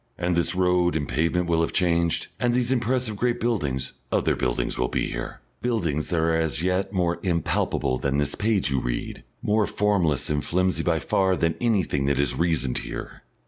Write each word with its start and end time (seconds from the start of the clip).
And 0.17 0.35
this 0.35 0.55
road 0.55 0.95
and 0.95 1.07
pavement 1.07 1.45
will 1.45 1.61
have 1.61 1.73
changed, 1.73 2.25
and 2.39 2.55
these 2.55 2.71
impressive 2.71 3.15
great 3.15 3.39
buildings; 3.39 3.93
other 4.11 4.35
buildings 4.35 4.75
will 4.75 4.87
be 4.87 5.05
here, 5.11 5.41
buildings 5.61 6.09
that 6.09 6.17
are 6.19 6.33
as 6.35 6.63
yet 6.63 6.91
more 6.91 7.19
impalpable 7.21 7.99
than 7.99 8.17
this 8.17 8.33
page 8.33 8.71
you 8.71 8.79
read, 8.81 9.23
more 9.43 9.67
formless 9.67 10.27
and 10.31 10.43
flimsy 10.43 10.81
by 10.81 10.97
far 10.97 11.35
than 11.35 11.53
anything 11.61 12.05
that 12.05 12.17
is 12.17 12.33
reasoned 12.35 12.79
here. 12.79 13.21